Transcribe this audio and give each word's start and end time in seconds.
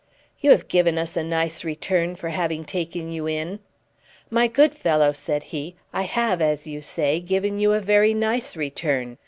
"You 0.39 0.49
have 0.49 0.67
given 0.67 0.97
us 0.97 1.15
a 1.15 1.21
nice 1.21 1.63
return 1.63 2.15
for 2.15 2.29
having 2.29 2.65
taken 2.65 3.11
you 3.11 3.27
in." 3.27 3.59
"My 4.31 4.47
good 4.47 4.73
fellow," 4.73 5.11
said 5.11 5.43
he, 5.53 5.75
"I 5.93 6.01
have, 6.09 6.41
as 6.41 6.65
you 6.65 6.81
say, 6.81 7.19
given 7.19 7.59
you 7.59 7.73
a 7.73 7.79
very 7.79 8.15
nice 8.15 8.57
return. 8.57 9.19